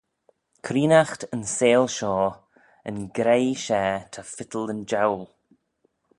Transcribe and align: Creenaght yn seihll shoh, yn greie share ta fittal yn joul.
Creenaght 0.65 1.21
yn 1.35 1.43
seihll 1.55 1.89
shoh, 1.97 2.33
yn 2.89 2.97
greie 3.17 3.57
share 3.65 4.01
ta 4.13 4.21
fittal 4.35 4.71
yn 4.73 4.81
joul. 4.91 5.23